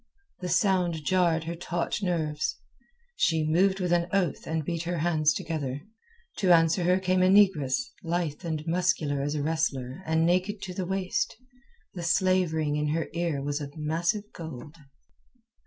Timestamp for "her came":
6.85-7.21